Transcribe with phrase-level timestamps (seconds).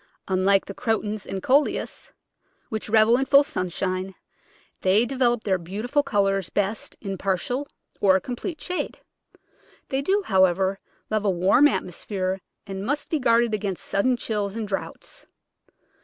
[0.27, 2.11] Unlike the Crotons and Coleus,
[2.69, 4.15] which revel in full sunshine,
[4.81, 7.67] they develop their beautiful colours best in partial
[7.99, 8.97] or complete shade.
[9.89, 10.79] They do, however,
[11.11, 15.27] love a warm atmosphere and must be guarded against sudden chills and draughts.